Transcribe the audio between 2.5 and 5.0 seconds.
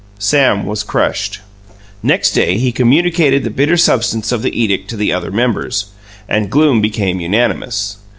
he communicated the bitter substance of the edict to